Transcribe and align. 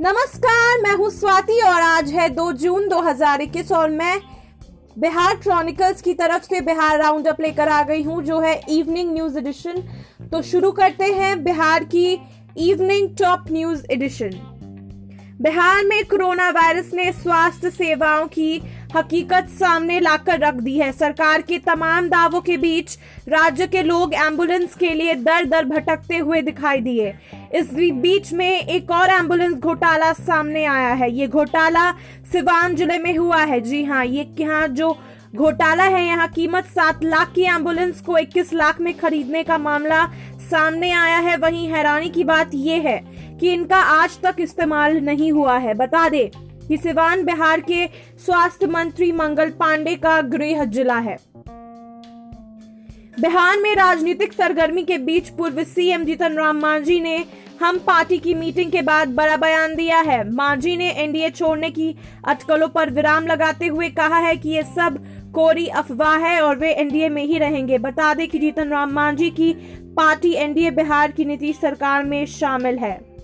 नमस्कार, 0.00 0.80
मैं 0.82 0.94
हूँ 0.94 1.08
स्वाति 1.10 1.60
और 1.60 1.80
आज 1.82 2.10
है 2.10 2.28
2 2.30 2.50
जून 2.52 2.88
2021 2.88 3.70
और 3.72 3.90
मैं 3.90 4.18
बिहार 4.98 5.36
क्रॉनिकल्स 5.36 6.02
की 6.02 6.12
तरफ़ 6.14 6.42
से 6.42 6.60
बिहार 6.60 6.98
राउंड 6.98 7.28
अप 7.28 7.40
लेकर 7.40 7.68
आ 7.68 7.82
गई 7.82 8.02
हूँ, 8.02 8.22
जो 8.22 8.40
है 8.40 8.54
इवनिंग 8.68 9.12
न्यूज़ 9.12 9.38
एडिशन 9.38 9.82
तो 10.32 10.42
शुरू 10.42 10.72
करते 10.72 11.04
हैं 11.04 11.42
बिहार 11.44 11.84
की 11.84 12.04
evening 12.56 13.08
top 13.16 13.44
news 13.50 13.86
edition 13.90 14.30
Bihar 15.42 15.84
में 15.84 16.04
कोरोना 16.04 16.50
वायरस 16.50 16.90
ने 16.94 17.10
स्वास्थ्य 17.12 17.70
सेवाओं 17.70 18.26
की 18.26 18.60
हकीकत 18.96 19.48
सामने 19.50 19.98
लाकर 20.00 20.38
रख 20.40 20.54
दी 20.56 20.76
है। 20.78 20.90
सरकार 20.92 21.42
के 21.42 21.58
तमाम 21.58 22.08
दावों 22.08 22.40
के 22.40 22.56
बीच 22.56 22.96
राज्य 23.28 23.66
के 23.66 23.82
लोग 23.82 24.14
एंबुलेंस 24.14 24.74
के 24.74 24.92
लिए 24.94 25.14
दर 25.16 25.44
दर 25.46 25.64
भटकते 25.66 26.16
हुए 26.18 26.40
दिखाई 26.42 26.80
दिए। 26.80 27.12
इस 27.54 27.72
बीच 27.74 28.32
में 28.32 28.48
एक 28.48 28.90
और 28.90 29.10
एंबुलेंस 29.10 29.54
घोटाला 29.54 30.12
सामने 30.14 30.64
आया 30.66 30.92
है। 30.92 31.10
ये 31.12 31.26
घोटाला 31.28 31.90
सिवान 32.32 32.74
ज़िले 32.76 32.98
में 32.98 33.16
हुआ 33.16 33.42
है। 33.42 33.60
जी 33.60 33.82
हाँ 33.84 34.04
ये 34.06 34.26
यहाँ 34.38 34.66
जो 34.70 34.96
घोटाला 35.34 35.84
है, 35.84 36.04
यहाँ 36.06 36.28
कीमत 36.28 36.66
सात 36.66 37.04
लाख 37.04 37.32
की 37.32 37.42
एंबुलेंस 37.44 38.00
को 38.00 38.18
21 38.18 38.52
लाख 38.54 38.80
में 38.80 38.96
खरीदने 38.98 39.42
का 39.44 39.58
मामला 39.58 40.04
सामने 40.50 40.90
आया 40.92 41.18
है। 41.20 41.36
वहीं 41.36 41.68
हैरानी 41.68 42.10
की 42.10 42.24
बात 42.24 42.50
यह 42.54 42.88
है 42.88 42.98
कि 43.40 43.52
इनका 43.52 43.76
आज 43.76 44.18
तक 44.20 44.36
इस्तेमाल 44.40 44.96
नहीं 45.00 45.30
हुआ 45.32 45.58
है। 45.58 45.74
बता 45.74 46.08
दे 46.08 46.30
कि 46.68 46.76
सिवान 46.76 47.24
बिहार 47.24 47.60
के 47.60 47.86
स्वास्थ्य 48.18 48.66
मंत्री 48.66 49.12
मंगल 49.12 49.50
पांडे 49.50 49.94
का 49.96 50.20
गृह 50.20 50.64
जिला 50.64 50.98
है। 50.98 51.18
बिहार 53.20 53.58
में 53.58 53.74
राजनीतिक 53.74 54.32
सरगर्मी 54.32 54.82
के 54.82 54.98
बीच 54.98 55.28
पूर्व 55.28 55.62
सीएम 55.64 56.04
जीतन 56.04 56.34
राम 56.34 56.60
मांझी 56.60 57.00
ने 57.00 57.24
हम 57.62 57.78
पार्टी 57.78 58.18
की 58.18 58.34
मीटिंग 58.34 58.72
के 58.72 58.82
बाद 58.82 59.08
बड़ा 59.08 59.36
बयान 59.36 59.74
दिया 59.74 60.00
है। 60.00 60.30
मांझी 60.30 60.76
ने 60.76 60.90
एनडीए 60.90 61.30
छोड़ने 61.30 61.70
की 61.70 61.94
अटकलों 62.24 62.68
पर 62.68 62.90
विराम 62.90 63.26
लगाते 63.26 63.66
हुए 63.66 63.88
कहा 63.90 64.18
है 64.18 64.36
कि 64.36 64.48
ये 64.48 64.62
सब 64.62 64.98
कोरी 65.34 65.66
अफवाह 65.66 66.16
है 66.16 66.40
और 66.40 66.56
वे 66.56 66.72
एनडीए 66.72 67.08
में 67.08 67.24
ही 67.24 67.38
रहेंगे। 67.38 67.78
बता 67.78 68.14
दें 68.14 68.28
कि 68.28 68.38
जीतन 68.38 68.68
राम 68.68 68.92
मांझी 68.92 69.30
की 69.30 69.52
पार्टी 69.96 70.32
एनडीए 70.32 70.70
बिहार 70.70 71.12
की 71.12 71.24
नीतीश 71.24 71.56
सरकार 71.56 72.04
में 72.04 72.26
शामिल 72.26 72.78
है। 72.78 73.15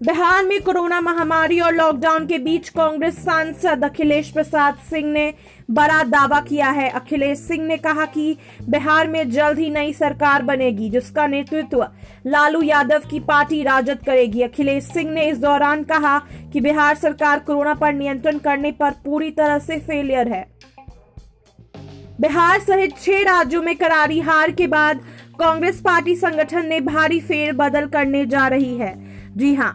बिहार 0.00 0.44
में 0.44 0.60
कोरोना 0.62 1.00
महामारी 1.00 1.58
और 1.60 1.74
लॉकडाउन 1.74 2.26
के 2.26 2.36
बीच 2.38 2.68
कांग्रेस 2.68 3.16
सांसद 3.16 3.84
अखिलेश 3.84 4.30
प्रसाद 4.30 4.76
सिंह 4.90 5.10
ने 5.12 5.32
बड़ा 5.70 6.02
दावा 6.02 6.40
किया 6.40 6.70
है। 6.70 6.88
अखिलेश 6.90 7.38
सिंह 7.38 7.66
ने 7.66 7.76
कहा 7.76 8.04
कि 8.06 8.36
बिहार 8.68 9.08
में 9.08 9.30
जल्द 9.30 9.58
ही 9.58 9.68
नई 9.70 9.92
सरकार 9.92 10.42
बनेगी, 10.42 10.88
जिसका 10.90 11.26
नेतृत्व 11.26 11.86
लालू 12.26 12.62
यादव 12.62 13.02
की 13.10 13.20
पार्टी 13.20 13.62
राजद 13.62 13.98
करेगी। 14.06 14.42
अखिलेश 14.42 14.84
सिंह 14.84 15.10
ने 15.10 15.28
इस 15.30 15.38
दौरान 15.38 15.84
कहा 15.84 16.18
कि 16.52 16.60
बिहार 16.60 16.94
सरकार 16.94 17.38
कोरोना 17.38 17.74
पर 17.74 17.92
नियंत्रण 17.92 18.38
करने 18.38 18.72
पर 18.72 18.94
पूरी 19.04 19.30
तरह 19.30 19.58
से 19.58 19.78
फेलियर 19.80 20.28
है। 20.28 20.44
बिहार 22.20 22.60
सहित 22.60 22.98
छह 22.98 23.22
राज्यों 23.24 23.62
में 23.62 23.74
करारी 23.76 24.20
हार 24.20 24.50
के 24.50 24.66
बाद 24.68 25.04
कांग्रेस 25.40 25.80
पार्टी 25.80 26.16
संगठन 26.16 26.66
ने 26.66 26.80
भारी 26.80 27.20
फेरबदल 27.20 27.86
करने 27.88 28.26
जा 28.26 28.48
रही 28.48 28.76
है। 28.78 28.94
जी 29.30 29.54
हाँ 29.54 29.72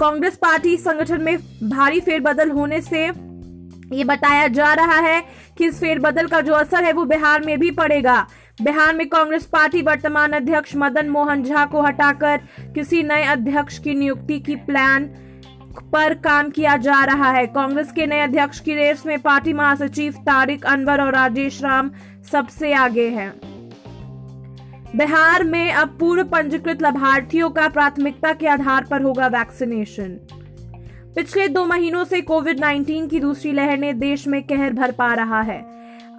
कांग्रेस 0.00 0.36
पार्टी 0.36 0.76
संगठन 0.76 1.20
में 1.20 1.36
भारी 1.70 2.00
फेरबदल 2.00 2.50
होने 2.50 2.80
से 2.80 3.06
ये 3.96 4.04
बताया 4.04 4.46
जा 4.48 4.72
रहा 4.74 4.98
है 5.00 5.20
कि 5.58 5.66
इस 5.66 5.80
फेरबदल 5.80 6.26
का 6.26 6.40
जो 6.40 6.54
असर 6.54 6.84
है 6.84 6.92
वो 6.92 7.04
बिहार 7.04 7.42
में 7.42 7.58
भी 7.58 7.70
पड़ेगा। 7.70 8.26
बिहार 8.62 8.94
में 8.94 9.08
कांग्रेस 9.08 9.46
पार्टी 9.46 9.82
वर्तमान 9.82 10.32
अध्यक्ष 10.32 10.76
मदन 10.76 11.08
मोहन 11.08 11.42
झा 11.42 11.64
को 11.64 11.82
हटाकर 11.82 12.40
किसी 12.74 13.02
नए 13.02 13.24
अध्यक्ष 13.24 13.78
की 13.78 13.94
नियुक्ति 13.94 14.40
की 14.40 14.56
प्लान 14.56 15.04
पर 15.92 16.14
काम 16.14 16.50
किया 16.50 16.76
जा 16.76 17.04
रहा 17.04 17.30
है। 17.30 17.46
कांग्रेस 17.46 17.92
के 17.92 18.06
नए 18.06 18.20
अध्यक्ष 18.20 18.60
की 18.60 18.74
रेस 18.74 19.06
में 19.06 19.18
पार्टी 19.18 19.52
महासचिव 19.52 20.12
तारिक 20.12 20.66
अनवर 20.66 21.00
और 21.00 21.12
राजेश 21.12 21.62
राम 21.62 21.90
सबसे 22.32 22.72
आगे 22.72 23.08
हैं। 23.08 23.47
बिहार 24.96 25.42
में 25.44 25.72
अब 25.72 25.96
पूर्व 26.00 26.24
पंजीकृत 26.24 26.82
लाभार्थियों 26.82 27.48
का 27.50 27.68
प्राथमिकता 27.68 28.32
के 28.32 28.46
आधार 28.46 28.84
पर 28.84 29.02
होगा 29.02 29.26
वैक्सीनेशन। 29.26 30.18
पिछले 31.16 31.48
दो 31.48 31.64
महीनों 31.64 32.04
से 32.04 32.20
कोविड 32.20 32.60
19 32.60 33.08
की 33.08 33.20
दूसरी 33.20 33.52
लहर 33.52 33.78
ने 33.78 33.92
देश 33.92 34.26
में 34.26 34.42
कहर 34.42 34.72
भर 34.72 34.92
पा 34.92 35.12
रहा 35.14 35.40
है। 35.40 35.60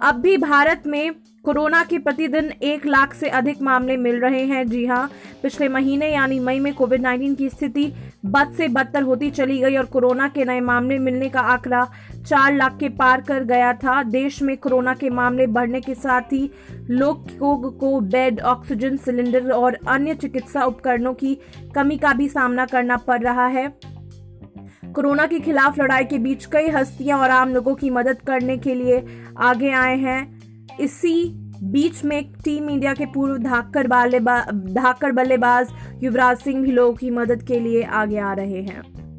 अब 0.02 0.20
भी 0.20 0.36
भारत 0.36 0.82
में 0.86 1.12
कोरोना 1.44 1.82
के 1.84 1.98
प्रतिदिन 1.98 2.52
एक 2.62 2.86
लाख 2.86 3.14
से 3.14 3.28
अधिक 3.28 3.62
मामले 3.62 3.96
मिल 3.96 4.20
रहे 4.20 4.44
हैं। 4.44 4.66
जी 4.68 4.84
हाँ 4.86 5.10
पिछले 5.42 5.68
महीने 5.68 6.12
यानी 6.12 6.38
मई 6.38 6.58
में 6.58 6.72
कोविड 6.74 7.02
19 7.02 7.34
की 7.34 7.48
स्थिति 7.48 7.92
बद 8.26 8.54
से 8.56 8.68
बदतर 8.68 9.02
होती 9.02 9.30
चली 9.30 9.58
गई 9.58 9.76
और 9.76 9.84
कोरोना 9.84 10.28
के 10.28 10.44
नए 10.44 10.60
मामले 10.60 10.98
मिलने 10.98 11.28
का 11.28 11.40
आंकड़ा 11.40 11.86
चार 12.26 12.54
लाख 12.54 12.76
के 12.78 12.88
पार 12.88 13.20
कर 13.20 13.44
गया 13.44 13.72
था। 13.72 14.02
देश 14.02 14.40
में 14.42 14.56
कोरोना 14.56 14.94
के 14.94 15.10
मामले 15.10 15.46
बढ़ने 15.46 15.80
के 15.80 15.94
साथ 15.94 16.32
ही 16.32 16.50
लोगों 16.90 17.70
को 17.70 18.00
बेड, 18.00 18.40
ऑक्सीजन, 18.40 18.96
सिलेंडर 18.96 19.50
और 19.50 19.78
अन्य 19.88 20.14
चिकित्सा 20.14 20.64
उपकरणों 20.64 21.14
की 21.14 21.34
कमी 21.74 21.96
का 21.98 22.12
भी 22.12 22.28
सामना 22.28 22.66
करना 22.66 22.96
पड़ 22.96 23.20
रहा 23.22 23.46
है। 23.46 23.66
कोरोना 24.94 25.26
के 25.26 25.40
खिलाफ 25.40 25.78
लड़ाई 25.78 26.04
के 26.04 26.18
बीच 26.18 26.46
कई 26.46 26.68
हस्तियाँ 26.68 27.18
और 27.18 27.30
आम 27.30 27.54
लोगों 27.54 27.74
की 27.74 27.90
मदद 27.90 28.20
करने 28.20 28.56
के 28.56 28.74
लिए 28.74 29.04
आगे 29.38 29.70
आए 29.70 29.96
हैं। 29.96 30.76
इसी 30.80 31.32
बीच 31.62 32.04
में 32.04 32.32
टीम 32.44 32.70
इंडिया 32.70 32.94
के 32.94 33.06
पूर्व 33.06 33.38
धाकर 33.38 33.86
धाकर 34.72 35.12
बल्लेबाज 35.12 35.68
युवराज 36.02 36.38
सिंह 36.38 36.62
भी 36.62 36.72
लोगों 36.72 36.94
की 36.94 37.10
मदद 37.10 37.42
के 37.42 37.60
लिए 37.60 37.82
आगे 37.82 38.18
आ 38.18 38.32
रहे 38.32 38.62
हैं। 38.62 39.09